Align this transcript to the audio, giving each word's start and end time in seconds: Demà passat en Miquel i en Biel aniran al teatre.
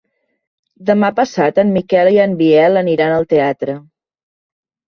Demà 0.89 1.11
passat 1.19 1.61
en 1.63 1.73
Miquel 1.75 2.11
i 2.15 2.17
en 2.25 2.33
Biel 2.39 2.81
aniran 2.83 3.15
al 3.19 3.29
teatre. 3.35 3.77